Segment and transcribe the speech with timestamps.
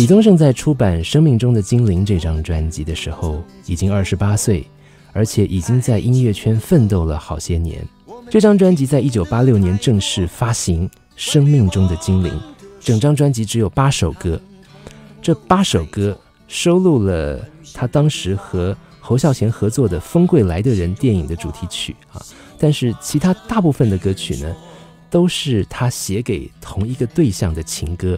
[0.00, 4.66] 李宗盛在出版《生命中的精灵》这张专辑的时候，已经二十八岁，
[5.12, 7.86] 而且已经在音乐圈奋斗了好些年。
[8.30, 12.32] 这张专辑在一九八六年正式发行，《生命中的精灵》
[12.80, 14.40] 整张专辑只有八首歌，
[15.20, 17.38] 这八首歌收录了
[17.74, 22.24] 他当时和侯孝贤合作的《风贵来的人》电影的主题曲啊，
[22.58, 24.56] 但是其他大部分的歌曲呢，
[25.10, 28.16] 都是他写给同一个对象的情歌。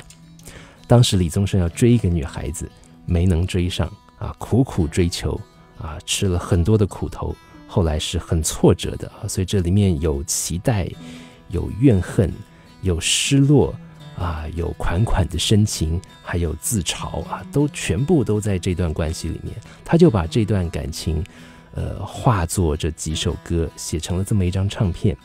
[0.86, 2.70] 当时李宗盛要追一个女孩子，
[3.06, 5.40] 没能追上啊，苦苦追求
[5.78, 7.34] 啊，吃了很多的苦头，
[7.66, 10.88] 后来是很挫折的啊，所以这里面有期待，
[11.48, 12.32] 有怨恨，
[12.82, 13.74] 有失落
[14.16, 19.54] 啊，有款款的深情，还有自嘲啊，都全部都在这段关系里面。
[19.84, 21.24] 他就把这段感情，
[21.74, 25.16] 呃，化作这几首歌，写成了这么一张唱片。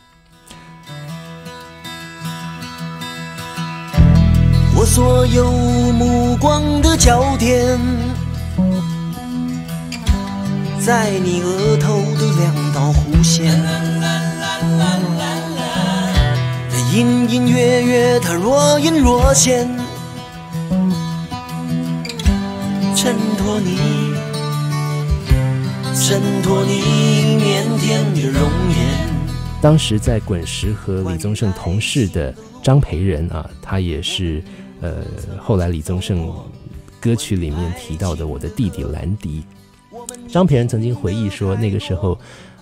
[4.88, 5.52] 所有
[5.92, 7.78] 目光的焦点，
[10.80, 13.54] 在你额头的两道弧线，
[16.94, 19.68] 隐隐约约，它若隐若现，
[22.96, 23.76] 衬托你，
[25.94, 26.80] 衬托你
[27.38, 28.78] 腼腆的容颜。
[29.60, 34.42] 当时在滚石和李宗盛同事的张培仁啊，他也是。
[34.80, 35.02] 呃，
[35.40, 36.32] 后来李宗盛
[37.00, 39.42] 歌曲里面提到的我的弟弟兰迪，
[40.28, 42.16] 张培仁曾经回忆说，那个时候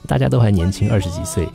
[0.07, 1.47] 大家都还年轻，二十几岁，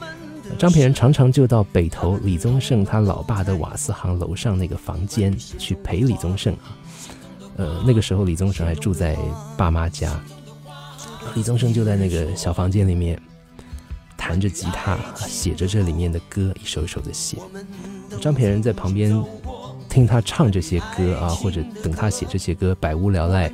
[0.59, 6.77] 张培仁常常就到北头李宗盛他老爸的瓦斯行楼上那个房间去陪李宗盛啊。
[7.57, 9.17] 呃，那个时候李宗盛还住在
[9.57, 10.19] 爸妈家，
[11.33, 13.19] 李宗盛就在那个小房间里面
[14.15, 17.37] 弹着吉他，写着这里面的歌，一首一首的写。
[18.19, 19.11] 张培仁在旁边。
[19.91, 23.51] 听他唱这些歌啊，或者等他写这些歌，百无聊赖，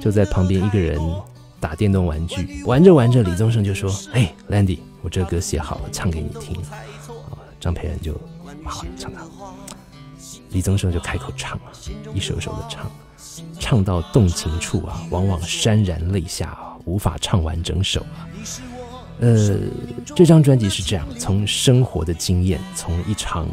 [0.00, 0.98] 就在旁边一个人
[1.60, 6.56] 打电动玩具，玩着玩着，李宗盛就说：“哎，Landy，我这歌写好了，唱给你听。”
[7.28, 8.14] 啊，张培仁就
[8.64, 9.20] 好唱他，
[10.48, 11.68] 李宗盛就开口唱啊，
[12.14, 12.90] 一首一首的唱，
[13.60, 18.24] 唱到动情处啊，往往潸然泪下啊，无法唱完整首啊。
[19.20, 19.58] 呃，
[20.14, 23.48] 这张专辑是这样，从生活的经验，从一场。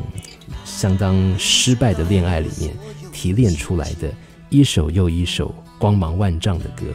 [0.66, 2.74] 相当失败的恋爱里面
[3.12, 4.12] 提炼出来的
[4.50, 6.85] 一首又一首光芒万丈的歌，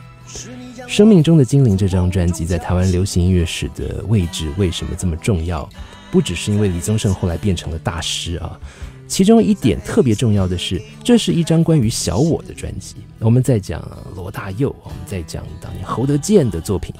[0.88, 5.68] 《生命中的精灵》这张专辑在台湾流行音乐史的位置为什么这么重要？
[6.10, 8.58] 不只是因为李宗盛后来变成了大师啊，
[9.06, 12.96] 其中一点特别重要的是，这是一张关于小我的专辑。
[13.18, 16.94] 我们在讲罗大佑，我们在讲当年侯德健的作品。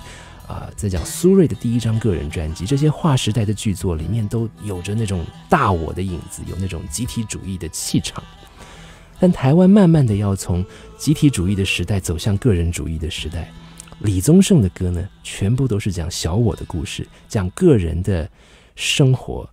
[0.49, 8.25] 啊，在讲苏芮的第一张个人专辑，这些划时代的巨作里面都有着那种大我的影子，有那种集体主义的气场。
[9.21, 10.65] 但台湾慢慢的要从
[10.97, 13.53] 集体主义的时代走向个人主义的时代，
[13.99, 18.31] 李宗盛的歌呢，全部都是讲小我的故事，讲个人的
[18.75, 19.47] 生活、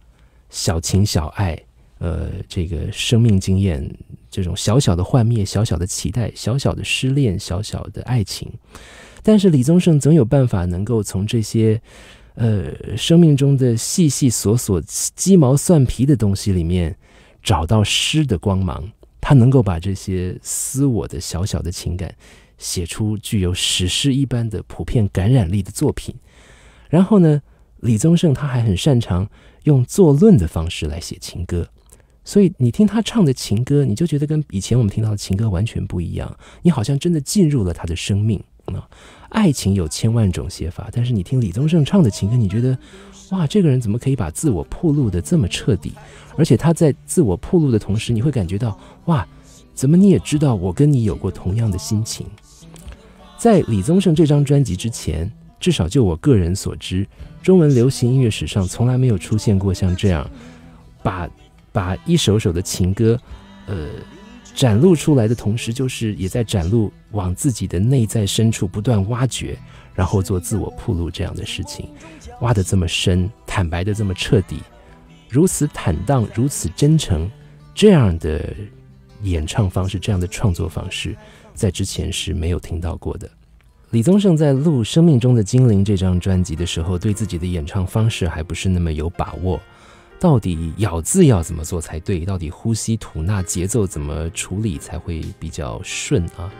[0.50, 1.60] 小情小爱，
[1.98, 3.86] 呃，这个生命经验，
[4.32, 8.50] 这种小小的幻灭、小小的期待、小小的失恋、小小的爱情。
[9.28, 11.82] 但是李宗盛总有办法能够从这些，
[12.36, 14.80] 呃，生命中的细细琐琐、
[15.16, 16.96] 鸡毛蒜皮的东西里面
[17.42, 18.88] 找到诗的光芒。
[19.20, 22.14] 他能够把这些私我的小小的情感
[22.60, 26.14] 写出具有史诗一般的普遍感染力的作品。
[26.88, 27.42] 然后呢，
[27.78, 29.28] 李宗盛他还很擅长
[29.64, 31.68] 用作论的方式来写情歌，
[32.24, 36.38] 所以你听他唱的情歌，你就觉得跟以前我们听到的情歌完全不一样。
[36.62, 38.40] 你好像真的进入了他的生命
[38.74, 38.88] 啊。
[39.30, 42.78] 爱情有千万种写法，但是你听李宗盛唱的情歌，你觉得，
[43.32, 45.92] 哇，这个人怎么可以把自我铺露的这么彻底？
[46.38, 49.28] 而且他在自我铺露的同时，你会感觉到，哇，
[49.74, 52.26] 怎么你也知道我跟你有过同样的心情？
[53.38, 55.30] 在李宗盛这张专辑之前，
[55.60, 57.06] 至少就我个人所知，
[57.44, 60.30] 中文流行音乐史上从来没有出现过像这样，
[61.04, 61.30] 把
[61.74, 63.20] 把一首首的情歌，
[63.68, 63.90] 呃。
[64.56, 69.58] 展露出来的同时，就是也在展露往自己的内在深处不断挖掘，
[69.94, 71.90] 然后做自我铺路这样的事情，
[72.40, 74.62] 挖得这么深，坦白的这么彻底，
[75.30, 77.30] 如此坦荡，如此真诚，
[77.74, 78.56] 这样的
[79.24, 81.16] 演唱方式，这样的创作方式，
[81.54, 83.30] 在之前是没有听到过的。
[83.92, 89.60] 李宗盛在录《生命中的精灵》这张专辑的时候，对自己的演唱方式还不是那么有把握。
[90.20, 92.26] 到底咬字要怎么做才对？
[92.26, 96.52] 到底呼吸吐纳节奏怎么处理才会比较顺啊？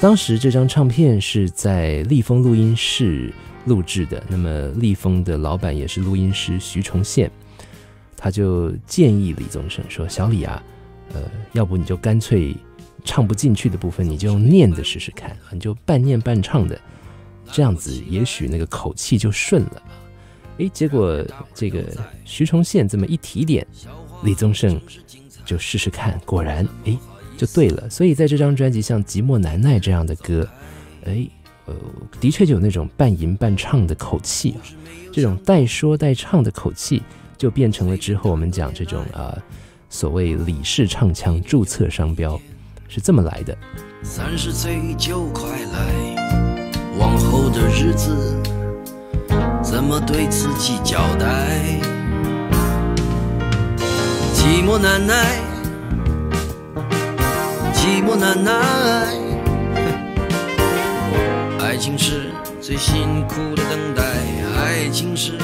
[0.00, 3.32] 当时这张唱片是在立丰录音室
[3.66, 7.30] 录制的，那么立丰的老板也是录音师徐崇宪，
[8.16, 10.62] 他就建议李宗盛说：“小李啊，
[11.12, 11.22] 呃，
[11.52, 12.56] 要不你就干脆
[13.04, 16.80] 唱不进去的部分，你就用念的试试看，你就半念半唱的，
[17.52, 19.82] 这样子也许那个口气就顺了。”
[20.60, 21.24] 哎，结果
[21.54, 21.82] 这个
[22.26, 23.66] 徐崇宪这么一提点，
[24.22, 24.78] 李宗盛
[25.46, 26.94] 就试试看，果然哎
[27.38, 27.88] 就对了。
[27.88, 30.46] 所以在这张专辑，像《寂寞难耐》这样的歌，
[31.06, 31.26] 哎，
[31.64, 31.74] 呃，
[32.20, 34.54] 的确就有那种半吟半唱的口气，
[35.10, 37.02] 这种带说带唱的口气，
[37.38, 39.34] 就变成了之后我们讲这种啊
[39.88, 42.38] 所谓李氏唱腔注册商标，
[42.86, 43.56] 是这么来的。
[44.02, 48.59] 三十岁就快来，往后的日子。
[49.70, 51.56] 怎么对自己交代？
[54.34, 55.38] 寂寞难耐，
[57.72, 58.52] 寂寞难耐。
[61.60, 64.02] 爱情是最辛苦的等待，
[64.58, 65.38] 爱情是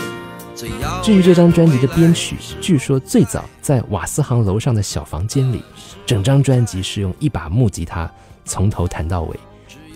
[0.56, 1.00] 最要。
[1.02, 5.62] 至于这张专辑的编曲，据说最早在瓦斯行楼上的小房间里，
[6.04, 8.10] 整张专辑是用一把木吉他
[8.44, 9.38] 从头弹到尾，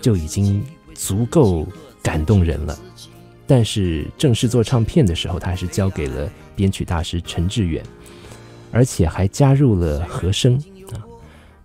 [0.01, 1.67] 就已经足够
[2.01, 2.79] 感动人了。
[3.53, 7.85] 但是正式做唱片的时候，他还是交给了编曲大师陈志远，
[8.71, 10.55] 而且还加入了和声
[10.93, 11.03] 啊。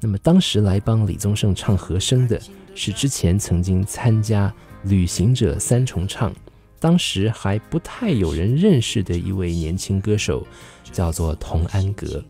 [0.01, 2.41] 那么当时来帮李宗盛唱和声的
[2.73, 4.51] 是之前曾经参加
[4.89, 6.31] 《旅行者三重唱》，
[6.79, 10.47] 当时还不太有人认识的一位年轻歌手，
[10.91, 12.23] 叫做童安格。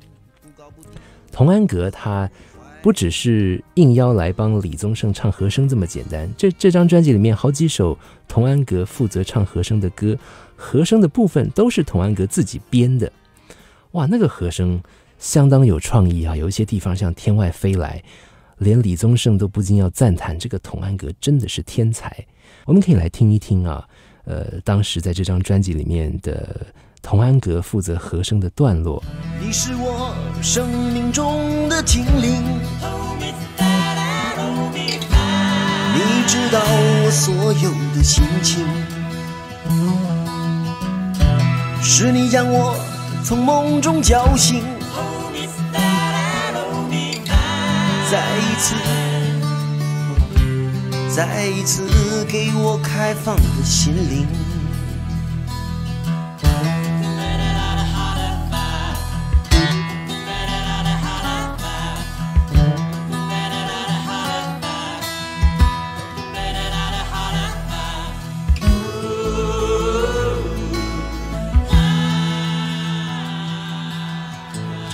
[1.32, 2.30] 童安格他。
[2.86, 7.98] 不只是应邀来帮李宗盛唱和声这么简单，这这张专辑里面好几首
[8.28, 10.16] 童安格负责唱和声的歌，
[10.56, 13.12] 和声的部分都是童安格自己编的。
[13.94, 14.80] 哇，那个和声
[15.18, 18.00] 相当有创意啊，有一些地方像天外飞来，
[18.60, 22.16] 连李宗盛都不禁要赞叹这个童安格真的是天才。
[22.66, 23.84] 我们可以来听一听啊，
[24.26, 26.68] 呃，当时在这张专辑里面的。
[27.06, 29.04] 童安格负责和声的段落。
[29.40, 32.42] 你是我生命中的精灵，
[35.94, 38.66] 你知道我所有的心情，
[41.80, 42.76] 是你将我
[43.24, 44.64] 从梦中叫醒，
[48.10, 48.76] 再一次，
[51.16, 54.26] 再一次给我开放的心灵。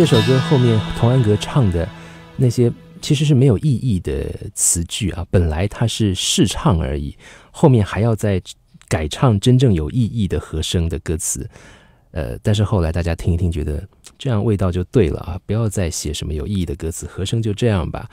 [0.01, 1.88] 这首歌后面童安格唱的
[2.36, 7.15] 那些其实是没有意义的词句啊，本来它是试唱而已，
[7.51, 8.41] 后面还要再
[8.89, 11.48] 改唱真正有意义的和声的歌词，
[12.13, 18.10] 呃，但是后来大家听一听，觉得这样味道就对了啊，不要再写什么有意义的歌词，和声就这样吧。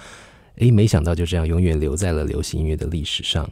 [0.57, 3.51] 诶，没想到就这样永远留在了流行音乐的历史上。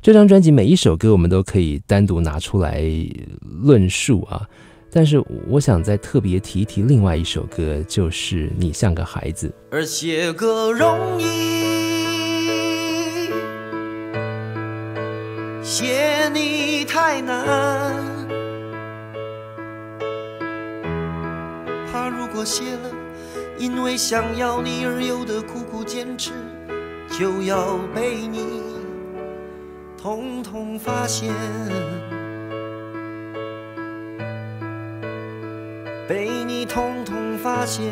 [0.00, 2.80] 这张专辑每一首歌我们都可以单独拿出来
[3.40, 4.48] 论述啊。
[4.96, 9.46] 但是我想再特别提一提另外一首歌，就是《你像个孩子》。
[9.70, 11.26] 而写歌容易，
[15.62, 17.44] 写你太难。
[21.92, 22.90] 怕如果写了，
[23.58, 26.30] 因为想要你而有的苦苦坚持，
[27.10, 28.62] 就要被你
[30.00, 31.34] 统统发现。
[36.08, 37.84] 被你统统发现。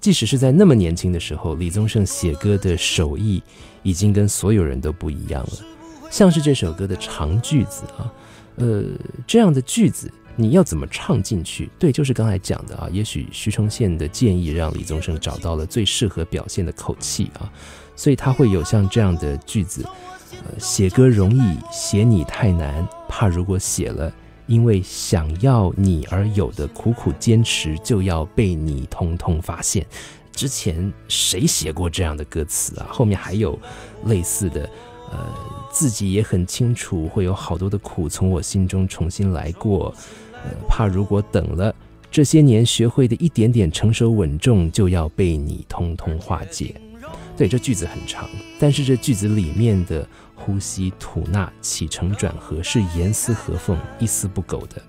[0.00, 3.42] 即使是在那么年轻的时候，李宗盛写歌的手艺
[3.82, 5.52] 已经跟所有人都不一样了。
[6.10, 8.10] 像是这首歌的长句子啊，
[8.56, 8.84] 呃，
[9.26, 11.68] 这样的句子你要怎么唱进去？
[11.78, 12.88] 对，就是刚才讲的啊。
[12.90, 17.52] 也许徐崇宪的建议让李宗盛找到了最适合表现的口气啊，
[17.96, 19.84] 所以他会有像这样的句子。
[20.58, 22.86] 写歌容易，写你太难。
[23.08, 24.12] 怕如果写了，
[24.46, 29.86] 因为想要你而有的苦苦坚持，就要被你通通发现。
[30.32, 32.86] 之前谁写过这样的歌词啊？
[32.90, 33.58] 后面还有
[34.06, 34.68] 类似的，
[35.12, 35.18] 呃，
[35.70, 39.94] 自己也很清楚，会有好多的苦从我心中重新来过。
[40.32, 41.74] 呃，怕如果等了，
[42.10, 46.74] 这些年学会的一点点成熟稳重，就要被你通通化解。
[47.36, 50.06] 对，这句子很长，但是这句子里面的
[50.44, 54.82] 呼吸吐纳起承转合是严丝合缝、一丝不苟的。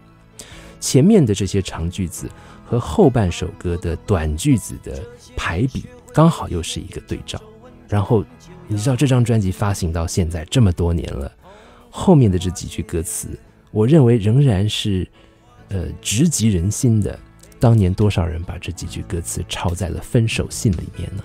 [0.81, 2.29] 前面的这些长句子
[2.65, 5.01] 和后半首歌的短句子的
[5.35, 7.41] 排比，刚好又是一个对照。
[7.87, 8.25] 然后
[8.67, 11.31] 你知道这张专辑发行到现在这么多年了，
[11.89, 13.29] 后面的这几句歌词，
[13.71, 15.07] 我认为仍然是
[15.69, 17.17] 呃直击人心的。
[17.57, 21.23] 当年多少人把这几句歌词抄在了分手信里面呢？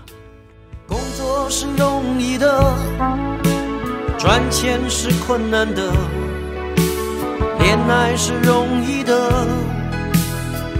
[0.87, 3.50] 工作是容易的，
[4.21, 5.91] 赚钱是困难的，
[7.59, 9.49] 恋爱是容易的，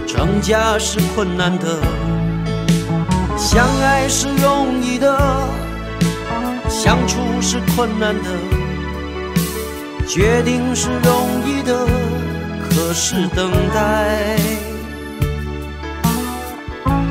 [0.07, 1.81] 成家是困难的，
[3.35, 5.19] 相爱是容易的，
[6.69, 8.29] 相处是困难的，
[10.07, 11.87] 决定是容易的，
[12.69, 14.37] 可是等待。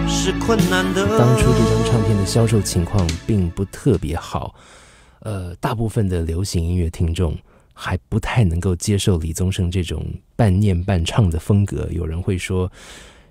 [0.06, 1.18] 是困难的。
[1.18, 4.54] 当初这张唱片的销售情况并不特别好，
[5.20, 7.36] 呃，大部分的流行音乐听众
[7.72, 10.04] 还不太能够接受李宗盛这种
[10.36, 11.88] 半念半唱的风格。
[11.90, 12.70] 有人会说，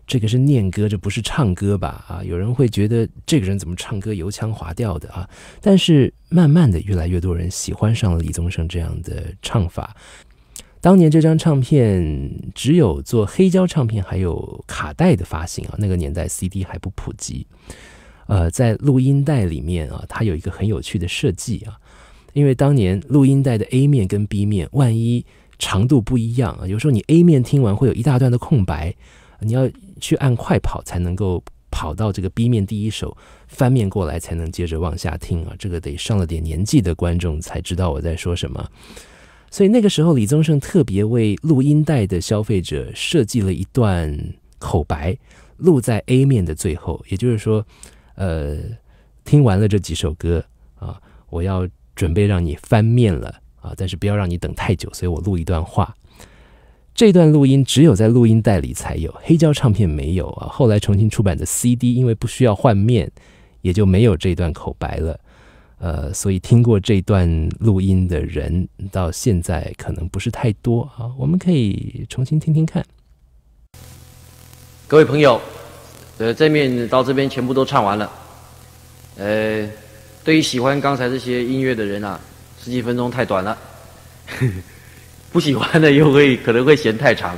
[0.08, 2.04] 这个是念歌，这不是唱歌吧？
[2.08, 5.30] 啊，有人会觉得这个人怎么唱歌油腔滑调的啊？
[5.62, 9.96] 但是慢慢的，越来越多人喜欢上了李宗盛这样的唱法。
[10.82, 15.76] 当年这张唱片只有做黑胶唱片，还有卡带的发行啊。
[15.78, 17.46] 那个年代 CD 还不普及。
[18.30, 21.76] 呃，在录音带里面啊，它有一个很有趣的设计啊。
[22.34, 25.26] 因为当年录音带的 A 面跟 B 面，万一
[25.58, 28.96] 长度不一样啊，有时候你 A 面听完会有一大段的空白，
[29.40, 29.68] 你要
[30.00, 33.18] 去按快跑才能够跑到这个 B 面第一首，
[33.48, 35.56] 翻面过来才能接着往下听啊。
[35.58, 38.70] 这个得上了点年纪的观众才知道我在说什么。
[39.50, 44.16] 所以那个时候，李宗盛特别为录音带的消费者设计了一段
[44.60, 45.18] 口白，
[45.58, 47.04] 录在 A 面的最后。
[47.10, 47.66] 也就是说，
[48.20, 48.58] 呃，
[49.24, 50.44] 听完了这几首歌
[50.78, 55.96] 啊，我要准备让你翻面了啊，但是不要让你等太久，所以我录一段话。
[56.94, 60.50] 这段录音只有在录音带里才有，黑胶唱片没有啊。
[60.50, 63.10] 后来重新出版的 CD，因为不需要换面，
[63.62, 65.18] 也就没有这段口白了。
[65.78, 72.86] 呃，所以听过这段录音的人到现在可能不是太多啊，我们可以重新听听看。
[74.90, 75.40] 各位朋友，
[76.20, 78.12] 呃，这面到这边全部都唱完了。
[79.18, 79.68] 呃，
[80.24, 82.20] 对于喜欢刚才这些音乐的人啊，
[82.64, 83.58] 十几分钟太短了；
[85.32, 87.36] 不喜欢的又会可能会嫌太长。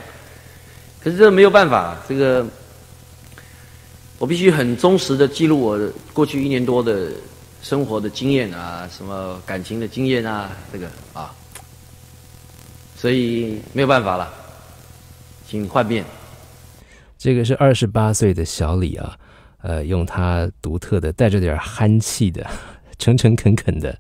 [1.01, 2.45] 可是这没有办法，这个
[4.17, 5.79] 我必须很忠实的记录我
[6.11, 7.09] 过去一年多的。
[7.63, 11.31] 生活的经验啊，什么感情的经验啊，这个啊，
[12.97, 14.33] 所以没有办法了，
[15.47, 16.03] 请换面。
[17.21, 19.15] 这个是二十八岁的小李啊，
[19.61, 22.43] 呃，用他独特的、带着点憨气的、
[22.97, 23.95] 诚诚恳恳的，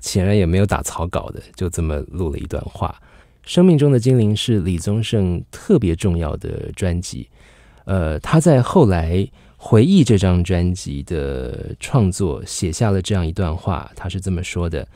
[0.00, 2.98] 显然也没有打草稿的，就这么录了一段话。
[3.42, 7.28] 生命中的精灵是李宗盛特别重要的专辑，
[7.84, 9.28] 呃，他在后来。
[9.58, 14.86] 回忆这张专辑的创作，写下了这样一段话，他是这么说的：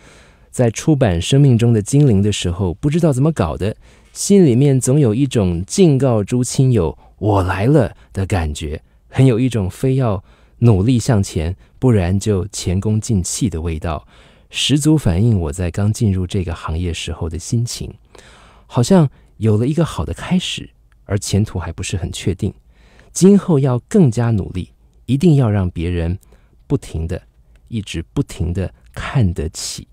[0.50, 3.74] 在出版《生命中的精灵》的时候，不知道怎么搞的，
[4.12, 10.24] 心里面总有一种敬告诸亲友“我来了”的感觉，很有一种非要
[10.58, 14.08] 努力向前，不然就前功尽弃的味道，
[14.48, 17.92] 十足反映我在刚进入这个行业时候的心情，
[18.66, 20.70] 好像有了一个好的开始，
[21.04, 22.52] 而前途还不是很确定。
[23.12, 24.72] 今后要更加努力，
[25.04, 26.18] 一定要让别人
[26.66, 27.20] 不停的、
[27.68, 29.86] 一直不停的看得起。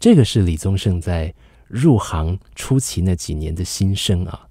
[0.00, 1.34] 这个是李宗盛在
[1.68, 4.48] 入行初期那几年的心声啊。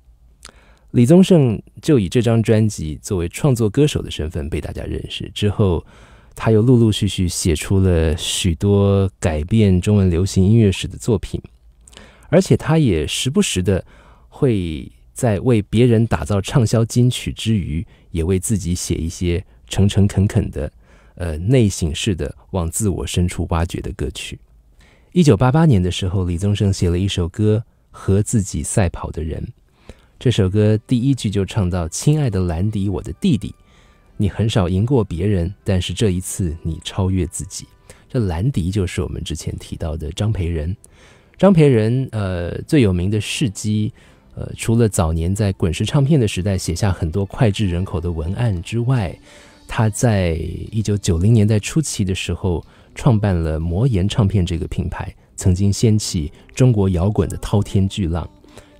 [0.91, 5.85] 李宗盛就以这张专辑作为创作歌手的身份被大家认识，之后
[6.35, 11.41] 他又陆陆续续写出了许多改变中文流行音乐史的作品，
[12.29, 13.83] 而且他也时不时的
[14.29, 14.91] 会。
[15.13, 20.71] 在为别人打造畅销金曲之余，也为自己写一些诚诚恳恳的、
[21.13, 24.39] 呃内省式的、往自我深处挖掘的歌曲。
[25.11, 29.43] 一九八八年的时候，李宗盛写了一首歌《和自己赛跑的人》。
[30.21, 33.55] 这首歌第一句就唱到：“亲爱的兰迪，我的弟弟，
[34.17, 37.65] 你很少赢过别人，但是这一次你超越自己。”
[38.07, 40.77] 这兰迪就是我们之前提到的张培仁。
[41.39, 43.91] 张培仁，呃，最有名的事迹。
[44.35, 49.17] 呃，除了早年在滚石唱片的时代写下很多脍炙人口的文案之外，
[49.67, 50.33] 他在
[50.71, 52.63] 一九九零年代初期的时候
[52.93, 58.29] 创办了魔岩唱片这个品牌，曾经掀起中国摇滚的滔天巨浪。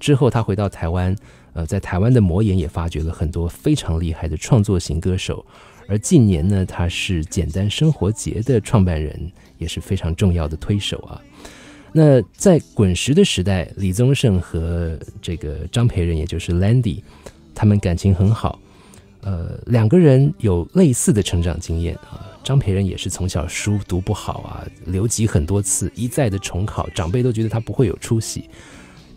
[0.02, 1.16] 之后他回到台湾，
[1.54, 5.46] 呃，在台湾的魔岩也发掘了很多非常厉害的创作型歌手。
[5.88, 11.22] 而近年呢，他是简单生活节的创办人，也是非常重要的推手啊。
[11.94, 17.04] 那在滚石的时代，李宗盛和这个张培仁，也就是 Landy，
[17.54, 18.60] 他们感情很好。
[19.22, 22.26] 呃，两个人有类似的成长经验啊。
[22.44, 28.50] 张培仁也是从小书读不好啊，留级很多次，一再的重考，长辈都觉得他不会有出息。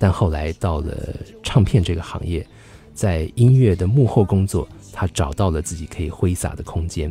[0.05, 0.95] 但后来到了
[1.43, 2.47] 唱片这个行业，
[2.93, 4.69] 在音乐的幕后工作。
[4.93, 7.11] 他找到了自己可以挥洒的空间。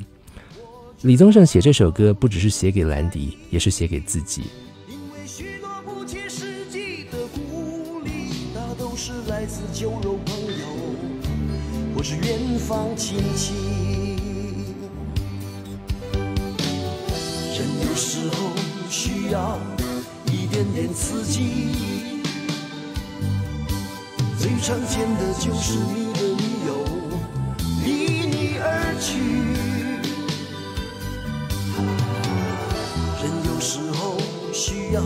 [1.02, 4.44] 李宗盛写这首歌，不只是写给兰迪，也是写给自己。
[12.04, 13.56] 是远方亲戚。
[17.58, 18.52] 人有时候
[18.88, 19.58] 需要
[20.28, 22.13] 一点点刺激，
[24.44, 26.84] 最常见的就是你的女友。
[27.86, 29.08] 离你而去，
[33.24, 34.18] 人有时候
[34.52, 35.02] 需要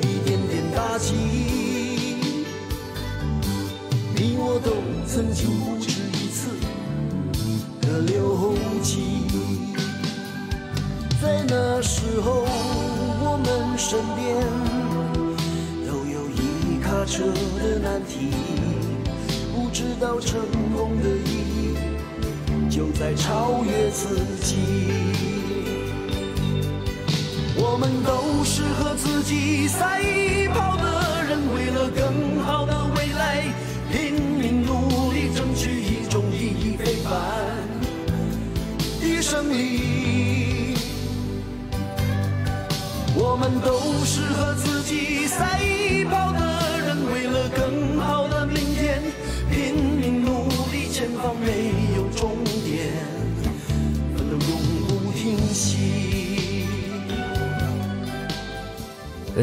[0.00, 1.12] 一点点打击。
[4.14, 4.72] 你我都
[5.06, 6.48] 曾经不止一次
[7.82, 9.26] 的留级，
[11.20, 12.46] 在那时候
[13.20, 14.34] 我们身边
[17.96, 18.28] 难题，
[19.54, 20.38] 不知道成
[20.76, 21.74] 功的意义。
[22.68, 24.56] 就在超越自己，
[27.56, 30.02] 我们都是和自己赛
[30.52, 30.85] 跑的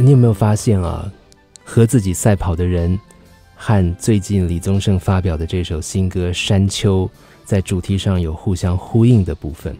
[0.04, 1.10] 你有没有发现啊？
[1.64, 3.00] 和自己赛跑的人，
[3.56, 7.06] 和最近李宗盛发表的这首新歌《山丘》
[7.46, 9.74] 在主题上有互相呼应的部分。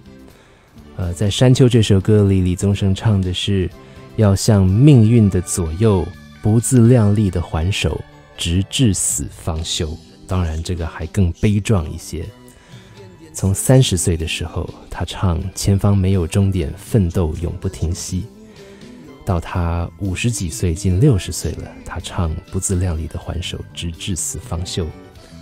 [0.96, 3.70] 呃，在《山丘》这首歌里，李宗盛唱的是
[4.16, 6.08] 要向命运的左右
[6.42, 8.00] 不自量力的还手，
[8.38, 9.90] 直至死方休。
[10.26, 12.24] 当然，这个还更悲壮一些。
[13.34, 18.24] 从三十岁的时候，他唱“前方没有终点，奋斗永不停息”，
[19.26, 24.86] 到他五十几岁，近六十岁了，他唱“不自量力的还手，直至死方休”。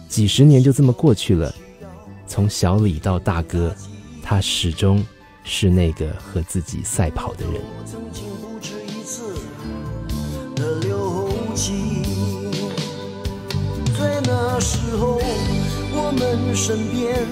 [0.08, 1.54] 几十年就这么过去了，
[2.28, 3.76] 从小李到大哥，
[4.22, 5.04] 他始终
[5.44, 7.62] 是那个和自己赛跑的人。
[13.98, 15.20] 在那时候，
[15.94, 17.26] 我们身边。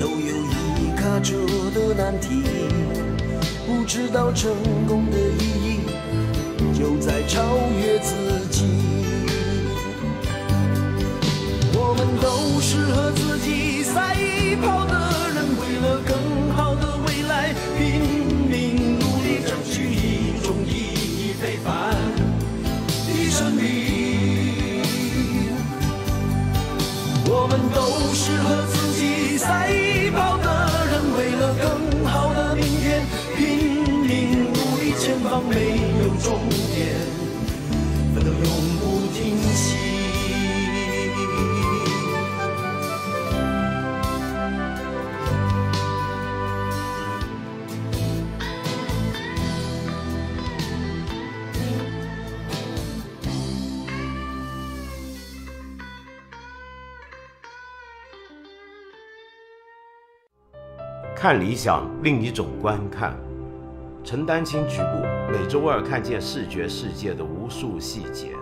[0.00, 0.16] 都有
[0.80, 1.36] 一卡车
[1.72, 2.42] 的难题，
[3.72, 4.52] 不知道成
[4.86, 5.80] 功的意义
[6.78, 7.42] 就在超
[7.80, 8.14] 越自
[8.50, 8.64] 己。
[11.74, 14.14] 我们都是和自己赛
[14.60, 14.92] 跑的
[15.34, 16.12] 人，为了更
[16.54, 17.80] 好的未来拼
[18.46, 21.72] 命努力，争取一种意义非凡
[23.08, 23.60] 的胜利。
[27.26, 27.80] 我们都
[28.14, 28.81] 是和自己
[61.22, 63.16] 看理想，另一种观看。
[64.02, 68.32] 陈丹青局部，每周二看见视觉世界的无数细节。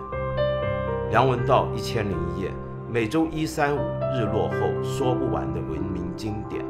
[1.11, 2.51] 梁文道一千零一夜，
[2.91, 3.79] 每周一、三、五
[4.15, 6.65] 日落后说不完的文明经典。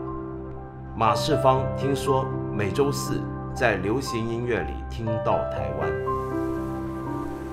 [0.97, 3.21] 马世芳听说每周四
[3.55, 5.89] 在流行音乐里听到台湾。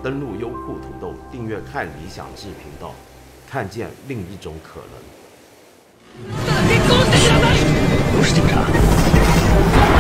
[0.03, 2.93] 登录优酷土豆，订阅看理想志频道，
[3.49, 6.58] 看见另一种可能。
[8.29, 9.98] 是警察。